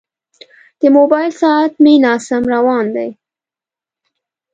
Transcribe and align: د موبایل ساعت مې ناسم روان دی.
د 0.79 0.81
موبایل 0.97 1.31
ساعت 1.41 1.71
مې 1.83 1.93
ناسم 2.05 2.43
روان 2.55 2.85
دی. 2.95 3.09